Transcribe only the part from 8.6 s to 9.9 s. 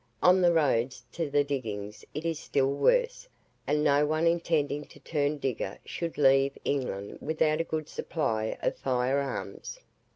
of fire arms.